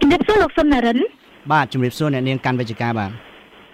[0.00, 0.98] ជំរាបសួរលោកសុននរិន
[1.52, 3.10] បាទជំរាបសួរអ្នកនាងកាន់វិជ្ជាបាទ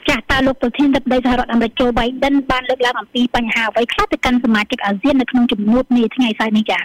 [0.08, 6.82] ចាស់តើលោកប្រធានរដ្ឋដីសហរដ្ឋអាមេរិកជូបៃដិនបានលើកឡើងអំពីបញ្ហាអ្វីខ្លះទៅកាន់សមាជិកអាស៊ាននៅក្នុងជំនួបនេះថ្ងៃសៅរ៍នេះចា៎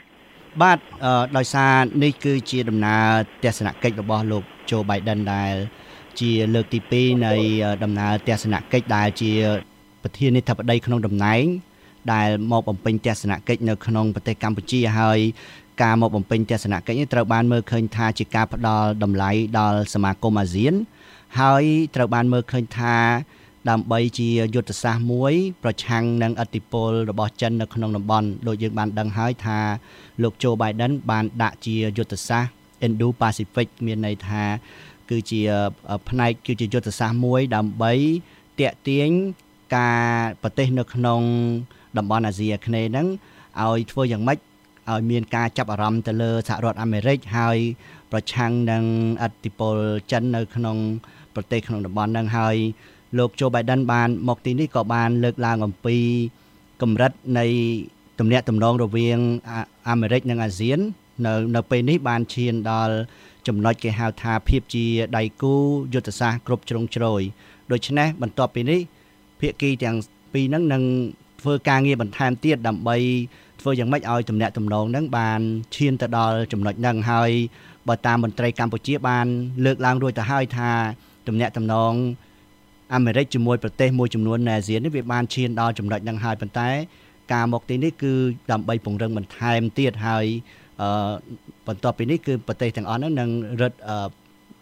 [0.62, 0.78] បាទ
[1.38, 1.74] ដោយសារ
[2.04, 3.06] នេះគឺជាដំណើរ
[3.44, 5.54] ទស្សនកិច្ចរបស់លោកជូបៃដិនដែល
[6.20, 7.34] ជាលើកទី2នៃ
[7.84, 9.32] ដំណើរទស្សនកិច្ចដែលជា
[10.04, 11.46] ប្រធានាធិបតីក្នុងតំណែង
[12.14, 15.20] ដែលមកបំពេញទស្សនកិច្ចនៅក្នុងប្រទេសកម្ពុជាហើយ
[15.82, 20.74] ការមកបំពេញទស្សនកិច្ចនេះត្រូវបានមើលឃើញថាជាការផ្ដល់តម្លៃដល់សមាគមអាស៊ាន
[21.40, 21.64] ហើយ
[21.96, 22.96] ត្រូវបានមើលឃើញថា
[23.70, 29.60] ដើម្បីជាយុទ្ធសាស្ត្រមួយ ប្រឆាំងនឹងឥទ្ធិពលរបស់ចិននៅក្នុងតំបន់ដូចយើងបានដឹងហើយថា
[30.24, 32.52] លោកโจ Biden បានដាក់ជាយុទ្ធសាស្ត្រ
[32.86, 34.44] Indo-Pacific មានន័យថា
[35.10, 35.42] គឺជា
[36.10, 37.94] ផ្នែកគឺជាយុទ្ធសាស្ត្រមួយដើម្បី
[38.60, 39.10] តាក់ទាញ
[39.76, 40.04] ការ
[40.42, 41.22] ប្រទេសនៅក្នុង
[41.98, 43.08] តំបន់អាស៊ីអាគ្នេយ៍ហ្នឹង
[43.62, 44.38] ឲ្យធ្វើយ៉ាងម៉េច
[44.92, 47.58] ឲ្យមានការចាប់អារម្មណ៍ទៅលើសហរដ្ឋអាមេរិកហើយ
[48.12, 48.84] ប្រឆាំងនឹង
[49.22, 49.78] អធិបុល
[50.12, 50.78] ចិននៅក្នុង
[51.36, 52.56] ប្រទេសក្នុងតំបន់ហ្នឹងហើយ
[53.18, 55.98] លោកโจ Biden បានមកទីនេះក៏បានលើកឡើងអំពី
[56.82, 57.46] កម្រិតនៃ
[58.20, 59.18] ទំនាក់ទំនងរវាង
[59.90, 60.80] អាមេរិកនិងអាស៊ាន
[61.26, 62.96] នៅនៅពេលនេះបានឈានដល់
[63.48, 64.86] ចំណុចគេហៅថាភាពជា
[65.18, 65.54] ដៃគូ
[65.94, 67.22] យុទ្ធសាស្ត្រគ្រប់ជ្រុងជ្រោយ
[67.72, 68.80] ដូច្នេះបន្ទាប់ពីនេះ
[69.40, 69.96] ភាគីទាំង
[70.34, 70.84] ពីរហ្នឹងនឹង
[71.42, 72.98] ធ្វើការងារបន្ថែមទៀតដើម្បី
[73.64, 75.40] ធ្វើយ៉ាងម៉េចឲ្យទំនាក់ទំនងហ្នឹងបាន
[75.76, 77.32] ឈានទៅដល់ចំណុចហ្នឹងហើយ
[77.88, 79.26] បើតាមមន្ត្រីកម្ពុជាបាន
[79.66, 80.70] លើកឡើងរួចទៅហើយថា
[81.28, 81.94] ទំនាក់ទំនង
[82.94, 86.70] អាមេរិកជាមួយប្រទេសមួយចំនួននៅអាស៊ាននេះវាបានឈានដល់ចំណុចហ្នឹងហើយប៉ុន្តែ
[87.34, 88.14] ការមកទីនេះគឺ
[88.52, 90.26] ដើម្បីពង្រឹងបន្ថែមទៀតហើយ
[90.82, 91.12] អឺ
[91.68, 93.30] បន្ទាប់ពីនេះគឺប្រទេសទាំងអស់ហ្នឹងនឹង
[93.62, 93.74] រឹត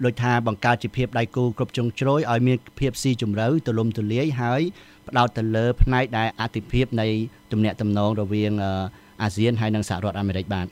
[0.05, 4.61] ដូចថាបង្កើតជាភាពដៃគូគ្រប់ជ្រុងជ្រោយឲ្យមានភាពស៊ីជម្រៅទូលំទូលាយហើយ
[5.07, 7.07] ផ្ដោតទៅលើផ្នែកដែលអតិភិបនៃ
[7.51, 8.51] ទំនាក់ទំនងរវាង
[9.21, 10.67] អាស៊ានហើយនិងសហរដ្ឋអាមេរិកបាទ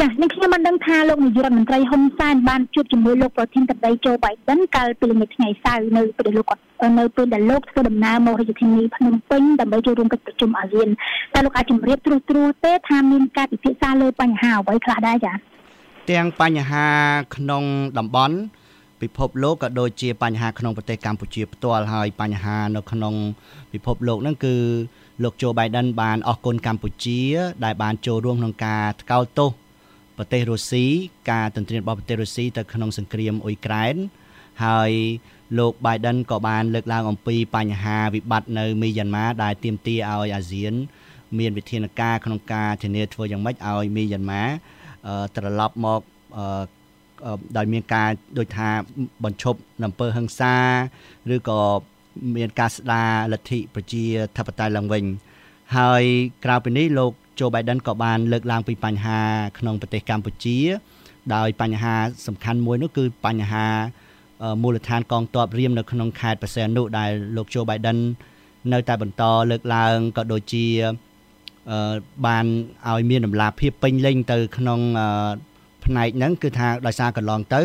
[0.00, 6.62] ចា៎នេះខ្ញុំបានដឹងថាលោកនាយករដ្ឋមន្ត្រីហ៊ុនសែនបានជួបជាមួយលោកប្រធានាធិបតីโจ Biden កាលពីល្ងាចថ្ងៃសៅរ៍នៅពេលលោកគាត់
[6.98, 10.88] នៅពេលដែលលោកធ្វើដំណើរមករាជធានីភ្នំពេញដើម្បីចូលរួមកិច្ចប្រជុំអាស៊ាន
[11.34, 15.49] តើលោកអាចជម្រាបត្រួសត្រាសទេថាមានការពិភាក្សាលើបញ្ហាអ្វីខ្លះដែរចា៎
[16.10, 16.88] ទាំងបញ្ហា
[17.36, 17.64] ក្នុង
[17.98, 18.36] តំបន់
[19.00, 23.14] ពិភពលោកក៏ដូចជាបញ្ហាក្នុងប្រទេសកម្ពុជាផ្ទាល់ហើយបញ្ហានៅក្នុង
[23.72, 24.56] ពិភពលោកហ្នឹងគឺ
[25.22, 27.20] លោកโจ Biden បានអរគុណកម្ពុជា
[27.64, 29.50] ដែលបានចូលរួមក្នុងការថ្កោលទោស
[30.16, 30.84] ប្រទេសរុស្ស៊ី
[31.30, 33.94] ការទន្ទ្រានរបស់ប្រទេសរុស្ស៊ីទៅក្នុងសង្គ្រាមអ៊ុយក្រែន
[34.64, 34.90] ហើយ
[35.58, 40.72] លោក Biden ក៏បានលើកឡើងអំពីបញ្ហាវិបត្តិនៅមីយ៉ាន់ម៉ាដែលទាមទារឲ្យអាស៊ាន
[41.38, 44.44] មានវិធានការក្នុងការធានាធ្វើយ៉ាងម៉េចឲ្យមីយ៉ាន់ម៉ា
[45.36, 46.00] ត្រឡប់មក
[47.56, 48.68] ដោយមានការដូចថា
[49.24, 50.54] បញ្ឈប់នៅអំពើហិង្សា
[51.34, 51.60] ឬក៏
[52.36, 54.04] មានការស្ដារលទ្ធិប្រជា
[54.36, 55.04] ធិបតេយ្យឡើងវិញ
[55.76, 56.02] ហើយ
[56.44, 59.20] ក្រៅពីនេះលោកជូបៃដិនក៏បានលើកឡើងពីបញ្ហា
[59.58, 60.58] ក្នុងប្រទេសកម្ពុជា
[61.34, 61.94] ដោយបញ្ហា
[62.26, 63.66] សំខាន់មួយនោះគឺបញ្ហា
[64.62, 67.96] មូលដ្ឋានកងទ័ពរៀមនៅក្នុងខេត្តបរសេនុដែលលោកជូបៃដិន
[68.72, 70.66] នៅតែបន្តលើកឡើងក៏ដូចជា
[72.26, 72.46] បាន
[72.88, 74.80] ឲ្យមានដំណាភាពពេញលេញទៅក្នុង
[75.84, 77.62] ផ្នែកហ្នឹងគឺថាដោយសារកន្លងទៅ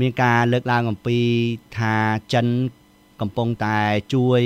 [0.00, 1.18] មានការលើកឡើងអំពី
[1.78, 1.94] ថា
[2.32, 2.46] ចិន
[3.20, 3.78] កំពុងតែ
[4.14, 4.42] ជួយ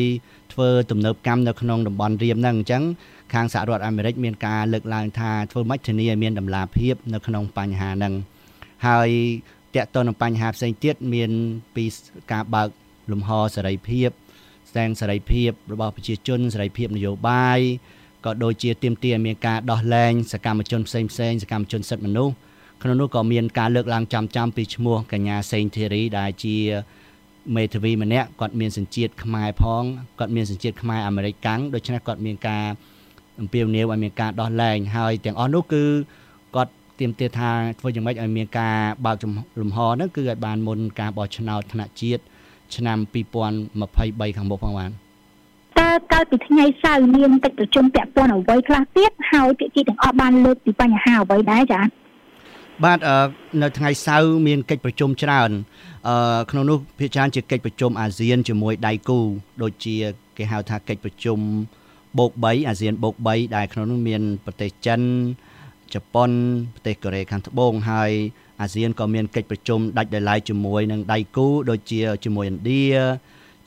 [0.52, 2.82] ធ្វើទំនើបកម្មនៅក្នុងតំបន់រៀមហ្នឹងអញ្ចឹង
[3.32, 8.14] ខាងសហរដ្ឋអាមេរិកមានការលើកឡើងថាធ្វើម៉េចធានាឲ្យមានតម្លាភាពនៅក្នុងបញ្ហាហ្នឹង
[8.86, 9.08] ហើយ
[9.74, 11.30] តកតទៅនឹងបញ្ហាផ្សេងទៀតមាន
[11.76, 11.84] ពី
[12.32, 12.68] ការបើក
[13.12, 14.10] លំហសេរីភាព
[14.70, 17.60] ស្ដែងសេរីភាពរបស់ប្រជាជនសេរីភាពនយោបាយ
[18.24, 22.34] ក៏ដូចជាទាមទារឲ្យមានការដោះលែងសកម្មជនផ្សេងផ្សេងសកម្មជនសិទ្ធិមនុស្ស
[22.82, 26.56] ក្នុងនោះក៏មានការលើកឡើងចំចំពីឈ្មោះកញ្ញាសេងធីរីដែលជា
[27.56, 29.82] មេធាវីម្នាក់គាត់មានសញ្ជាតិខ្មែរផង
[30.18, 32.64] គាត់មានសញ្ជាតិខ្មែរអាមេរិកកាំងដូច្នេះគាត់មានការ
[33.40, 35.84] អំពាវនាវឲ្យមានការដោះលែងហើយទាំងអស់នោះគឺ
[36.56, 39.16] គាត់ទៀមទាថាធ្វើយ៉ាងម៉េចឲ្យមានការបើក
[39.60, 42.22] លំហហ្នឹងគឺឲ្យបានមុនការបោះឆ្នោតថ្នាក់ជាតិ
[42.76, 44.90] ឆ្នាំ2023ខាងមុខផងបាន
[45.78, 51.84] តើកាលពីថ្ងៃសៅរ៍មានកិច្ចប្រជុំពាក់ព័ន្ធអ្វីខ្លះទៀតហើយភាគីទាំងអស់បានលើកពីបញ្ហាអ្វីដែរចា៎
[52.84, 52.98] បាទ
[53.62, 55.50] នៅថ្ងៃសៅរ៍មានកិច្ចប្រជុំច្រើន
[56.08, 59.18] អឺក្នុងនោះភាគច្រើនជាកិច្ចប្រជុំអាស៊ានជាមួយដៃគូ
[59.62, 59.96] ដូចជា
[60.36, 61.38] គេហៅថាកិច្ចប្រជុំ
[62.18, 65.00] បូក3អាស៊ានបូក3ដែលក្នុងនោះមានប្រទេសចិន
[65.94, 66.30] ជប៉ុន
[66.74, 68.10] ប្រទេសកូរ៉េខាងត្បូងហើយ
[68.60, 72.86] អាស៊ានក៏មានកិច្ចប្រជុំដាច់ដោយឡែកជាមួយនឹងដៃគូដូចជាជាមួយឥណ្ឌា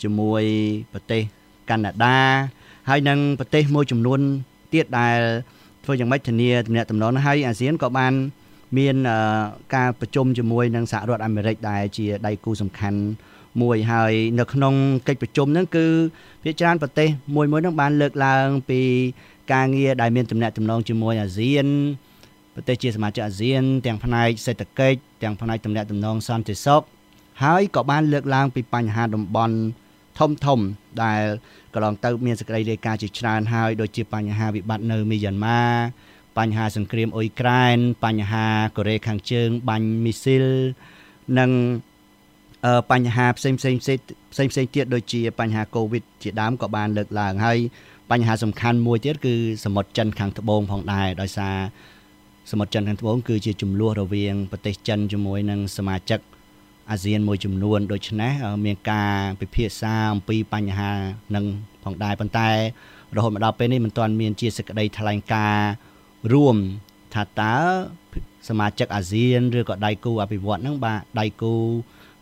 [0.01, 0.43] ជាមួយ
[0.93, 1.23] ប្រទេស
[1.69, 2.19] កាណាដា
[2.89, 4.19] ហើយនិងប្រទេសមួយចំនួន
[4.73, 5.19] ទៀតដែល
[5.83, 8.13] ធ្វើយ៉ាងម៉េចធានាទំនាក់ទំនងហើយអាស៊ានក៏បាន
[8.77, 8.95] មាន
[9.75, 12.99] ការប្រជុំជាមួយនឹងសហរដ្ឋអាមេរិកដែលជាដៃគូសំខាន់
[13.61, 14.73] មួយហើយនៅក្នុង
[15.07, 15.85] កិច្ចប្រជុំហ្នឹងគឺ
[16.43, 18.81] ភាគច្រើនប្រទេសមួយមួយហ្នឹងបានលើកឡើងពី
[19.53, 21.65] ការងារដែលមានទំនាក់ទំនងជាមួយអាស៊ាន
[22.55, 26.81] ប្រទេសជាសមាជិកអាស៊ាន ទាំងផ្នែកសេដ្ឋកិច្ចទាំងផ្នែកទំនាក់ទំនងសន្តិសុខ
[27.43, 29.55] ហើយក៏បានលើកឡើងពីបញ្ហាតំបន់
[30.19, 30.59] ធំធំ
[31.03, 31.21] ដែល
[31.73, 35.61] កន្លងទៅមានសេចក្តីរាយការណ៍ជាច្រើនហើយដូចជាបញ្ហាវិបត្តិនៅមីយ៉ាន់ម៉ា
[36.37, 38.45] បញ្ហាសង្គ្រាមអ៊ុយក្រែនបញ្ហា
[38.77, 40.45] កូរ៉េខាងជើងបាញ់មីស៊ីល
[41.39, 41.51] និង
[42.91, 43.97] បញ្ហាផ្សេងផ្សេងផ្សេង
[44.33, 47.57] ផ្សេងផ្សេងទៀតដូចជាបញ្ហាកូវីដជាដើមក៏បានលើកឡើងហើយ
[48.11, 49.35] បញ្ហាសំខាន់មួយទៀតគឺ
[49.65, 51.55] សមុទ្រចិនខាងត្បូងផងដែរដោយសារ
[52.51, 56.19] សមុទ្រចិនខាងត្បូងគឺជាចំនួនរវាងប្រទេសចិនជាមួយនឹងសមាជិក
[56.91, 58.33] អាស៊ានមួយចំនួនដូច្នេះ
[58.65, 60.91] មានការពិភាក្សាអំពីបញ្ហា
[61.35, 61.45] នឹង
[61.83, 62.49] ផងដែរប៉ុន្តែ
[63.15, 65.69] រហូតមកដល់ពេលនេះមិនទាន់មានជាសេចក្តីថ្លែងការណ៍
[66.33, 66.55] រួម
[67.13, 67.55] ថាតើ
[68.49, 71.53] សមាជិកអាស៊ានឬក៏ដៃគូអភិវឌ្ឍន៍ហ្នឹងបាទដៃគូ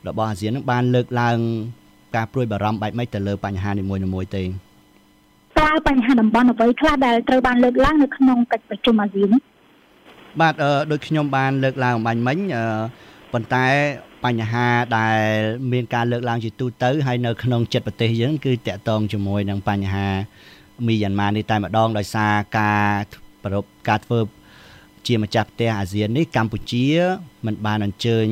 [0.07, 1.37] របស់អាស៊ានហ្នឹងបានលើកឡើង
[2.15, 4.43] ការព្រួយបារម្ភបែបម៉េចទៅលើបញ្ហានីមួយៗទេ
[5.59, 9.31] តើបញ្ហាតំបន់អ្វីខ្លះដែលត្រូវបានលើកឡើងនៅក្នុងកិច្ចប្រជុំអាស៊ាន
[10.41, 10.53] បាទ
[10.91, 12.37] ដូចខ្ញុំបានលើកឡើងអំបញ្ញមិញ
[13.33, 13.65] ប៉ុន្តែ
[14.25, 14.67] បញ្ហា
[14.97, 15.21] ដែល
[15.71, 20.07] មានការលើកឡើងជាទូទៅហើយនៅក្នុងចិត្តប្រទេសយើងគឺតកតងជាមួយនឹងបញ្ហា
[20.87, 22.87] មីយ៉ាន់ម៉ានេះតែម្ដងដោយសារការ
[23.43, 24.19] ប្រពការធ្វើ
[25.07, 26.85] ជាម្ចាស់ផ្ទះអាស៊ាននេះកម្ពុជា
[27.45, 28.25] មិនបានអញ្ជើញ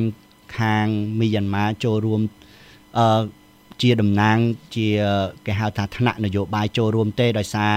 [0.58, 0.86] ខាង
[1.20, 2.20] មីយ៉ាន់ម៉ាចូលរួម
[2.98, 3.22] អឺ
[3.82, 4.38] ជាតំណាង
[4.76, 4.88] ជា
[5.46, 7.76] គេហៅថាថ្នាក់នយោបាយចូលរួមទេដោយសារ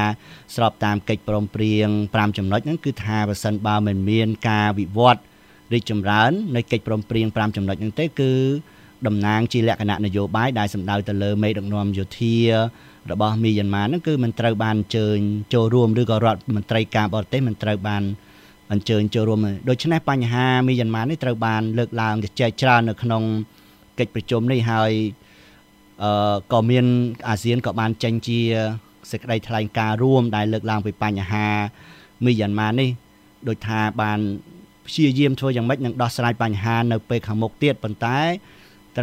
[0.55, 5.21] ស្របតាមកិច្ចព្រមព្រៀង5ចំណុចហ្នឹងគឺថាបើសិនបើមិនមានការវិវត្ត
[5.73, 8.33] រីកចម្រើននៃកិច្ចព្រមព្រៀង5ចំណុចហ្នឹងទេគឺ
[9.07, 12.35] តំណាងជាលក្ខណៈនយោបាយដែលសម្ដៅទៅលើមេដឹកនាំយោធា
[13.12, 15.18] របស់មីយ៉ាន់ម៉ាហ្នឹងគឺមិនត្រូវបានអញ្ជើញ
[15.53, 18.03] ចូលរួមឬក៏រដ្ឋមន្ត្រីការបរទេសមិនត្រូវបាន
[18.71, 19.39] អញ្ជើញចូលរួម
[19.69, 23.23] ដូច្នេះបញ្ហាមីយ៉ាន់ម៉ានេះត្រូវបានលើកឡើងជជែកច្រើននៅក្នុង
[24.00, 24.91] កិច្ចប្រជុំនេះហើយ
[26.03, 26.85] អឺក៏មាន
[27.27, 28.39] អាស៊ានក៏បានចេញជា
[29.12, 31.47] សេចក្តីថ្លែងការណ៍រួមដែលលើកឡើងពីបញ្ហា
[32.25, 32.89] មីយ៉ាន់ម៉ានេះ
[33.47, 34.19] ដោយថាបាន
[34.91, 38.19] ព្យាយាមធ្វើយ៉ាងម៉េចនឹងដោះស្រាយបញ្ហានៅពេលខាងមុខទៀតប៉ុន្តែ
[38.95, 39.01] សេ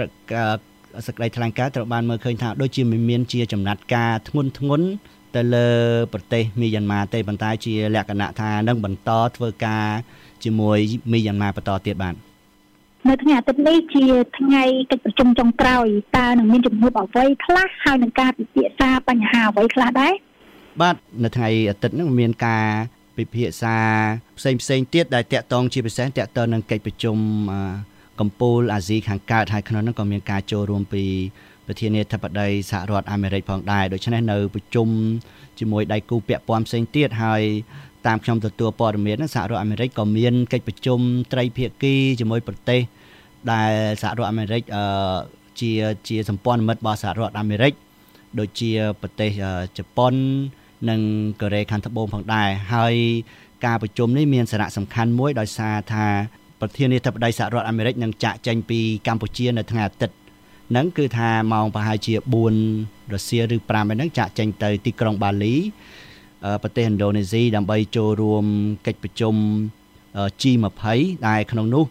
[1.12, 4.82] ចក្តីថ្លែងការណ៍ត្រូវបានមើលឃើញថាដូចជាមិនមានជាចំណាត់ការធ្ងន់ធ្ងរ
[5.36, 5.68] ទៅលើ
[6.12, 9.86] ប្រទេសមីយ៉ាន់ម៉ាទេប៉ុន្តែជាលក្ខណៈថានឹងបន្តធ្វើការ
[10.44, 10.78] ជាមួយ
[11.12, 12.14] មីយ៉ាន់ម៉ាបន្តទៀតបាទ
[13.08, 14.04] នៅថ្ងៃអាទិត្យនេះជា
[14.38, 15.86] ថ្ងៃកិច្ចប្រជុំចុងក្រោយ
[16.16, 20.12] តើនឹងមានជំនួបអ្វីខ្លះហើយនឹងការពិភាក្សាបញ្ហាអ្វីខ្លះដែរ
[20.80, 22.66] បាទនៅថ្ងៃអាទិត្យនេះមានការ
[23.18, 23.76] ពិភាក្សា
[24.38, 27.16] ផ្សេងផ្សេងទៀតដែលតាក់ទងជាពិសេសតាក់ទងនឹងកិច្ចប្រជុំ
[28.20, 31.04] កម្ពុជាអាស៊ីខាងកើតហើយក្នុងនោះក៏មានការចូលរួមពី
[31.66, 34.88] ប្រធានាធិបតីសហរដ្ឋអាមេរិកផងដែរដូច្នេះនៅប្រជុំ
[35.58, 37.42] ជាមួយដៃគូពាក់ព័ន្ធផ្សេងទៀតហើយ
[38.06, 41.00] តាមខ្ញុំទទួលព័ត៌មានសហរដ្ឋអាមេរិកក៏មានកិច្ចប្រជុំ
[41.32, 42.80] ត្រីភាគីជាមួយប្រទេស
[43.52, 43.72] ដែល
[44.02, 44.84] សហរដ្ឋអាមេរិកអឺ
[45.60, 45.70] ជា
[46.08, 47.72] ជាសម្ព័ន្ធមិត្តរបស់សហរដ្ឋអាមេរិក
[48.38, 48.70] ដូចជា
[49.00, 49.30] ប្រទេស
[49.78, 50.14] ជប៉ុន
[50.90, 51.00] និង
[51.40, 52.94] កូរ៉េខាងត្បូងផងដែរហើយ
[53.64, 56.06] ការប្រជុំនេះមានសារៈសំខាន់មួយដោយសារថា
[56.60, 60.16] ប្រធានាធិបតីសហរដ្ឋអាមេរិកនឹងចាក់ចេញពីកម្ពុជានៅថ្ងៃអាទិត្យ
[60.70, 62.14] ហ្នឹងគឺថាម៉ោងប្រហែលជា
[62.64, 65.54] 4រសៀលឬ5ហ្នឹងចាក់ចេញទៅទីក្រុងបាលី
[66.62, 68.44] ប្រទេសឥណ្ឌូនេស៊ីដើម្បីចូលរួម
[68.86, 69.34] កិច្ចប្រជុំ
[70.40, 70.86] G20
[71.28, 71.84] ដែលក្នុងនោះ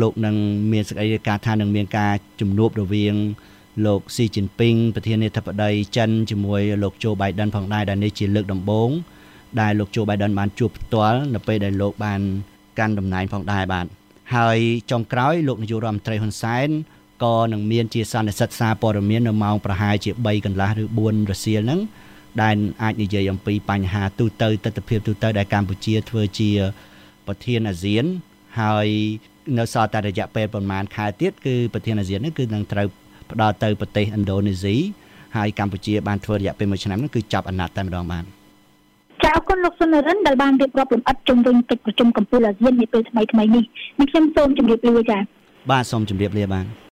[0.00, 0.36] លោកនឹង
[0.72, 3.14] មានសេចក្តីរាយការណ៍ថានឹងមានការជំនួបរវាង
[3.85, 8.89] លោកស៊ីជីនពីងប្រធានាធិបតីចិនជាមួយលោកโจ Biden ផងដែរដែលនេះជាលើកដំបូង
[9.61, 12.21] ដែលលោកโจ Biden បានជួបផ្ទាល់នៅពេលដែលលោកបាន
[12.79, 13.85] កាន់តំណែងផងដែរបាទ
[14.35, 14.57] ហើយ
[14.91, 16.69] ចុងក្រោយលោកនាយករដ្ឋមន្ត្រីហ៊ុនសែន
[17.23, 21.79] ក៏នឹងមានជាសន្និសិទសារព័ត៌មាននៅម៉ោងប្រហែលជា3កន្លះឬ4រសៀលហ្នឹង
[22.41, 26.49] ដែលអាចនិយាយអំពីបញ្ហាទូទៅទស្សនវិជ្ជាទូទៅដែលកម្ពុជាធ្វើជា
[27.27, 28.05] ប្រធានអាស៊ាន
[28.59, 28.87] ហើយ
[29.57, 32.87] នៅសល់តែរយៈពេលប្រហែលខែទៀតគឺប្រធានអាស៊ាននេះគឺនឹងត្រូវ
[33.32, 34.76] ផ្ដល់ទៅប្រទេសឥណ្ឌូនេស៊ី
[35.36, 38.24] ហើយកម្ពុជាបានធ្វើរយៈពេល1ឆ្នាំនោះគឺចាប់អាណត្តិតែម្ដងបាន
[39.22, 43.64] ចាអរគុណលោកសុនរិនដែលបានរៀបរាប់លម្អិតជុំវិញកិច្ចប្រជុំកម្ពុជាអាស៊ាននាពេលថ្មីៗនេះ
[43.98, 45.18] នេះខ្ញុំសូមជម្រាបលាចា
[45.70, 46.64] បាទសូមជម្រាបលាបាទ